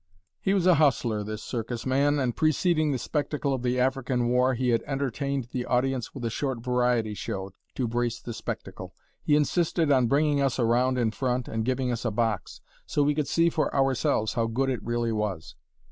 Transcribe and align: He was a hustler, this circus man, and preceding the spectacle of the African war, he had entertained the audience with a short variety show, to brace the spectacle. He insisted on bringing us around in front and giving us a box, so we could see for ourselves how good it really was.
He 0.39 0.55
was 0.55 0.65
a 0.65 0.73
hustler, 0.81 1.23
this 1.23 1.43
circus 1.43 1.85
man, 1.85 2.17
and 2.17 2.35
preceding 2.35 2.91
the 2.91 2.97
spectacle 2.97 3.53
of 3.53 3.61
the 3.61 3.79
African 3.79 4.29
war, 4.29 4.55
he 4.55 4.69
had 4.69 4.81
entertained 4.87 5.49
the 5.51 5.63
audience 5.67 6.11
with 6.15 6.25
a 6.25 6.29
short 6.31 6.59
variety 6.59 7.13
show, 7.13 7.51
to 7.75 7.87
brace 7.87 8.19
the 8.19 8.33
spectacle. 8.33 8.95
He 9.21 9.35
insisted 9.35 9.91
on 9.91 10.07
bringing 10.07 10.41
us 10.41 10.57
around 10.57 10.97
in 10.97 11.11
front 11.11 11.47
and 11.47 11.63
giving 11.63 11.91
us 11.91 12.03
a 12.03 12.09
box, 12.09 12.61
so 12.87 13.03
we 13.03 13.13
could 13.13 13.27
see 13.27 13.51
for 13.51 13.71
ourselves 13.75 14.33
how 14.33 14.47
good 14.47 14.71
it 14.71 14.81
really 14.83 15.11
was. 15.11 15.53